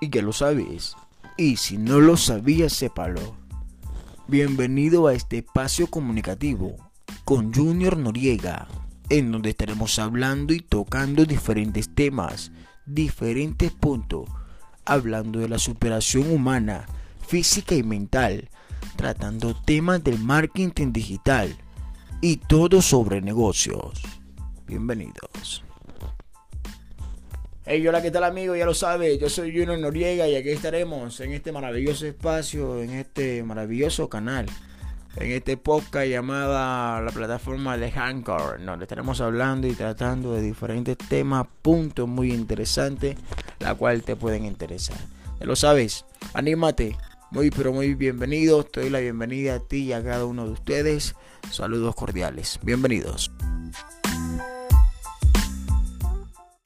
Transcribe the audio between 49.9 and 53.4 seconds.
a cada uno de ustedes. Saludos cordiales, bienvenidos.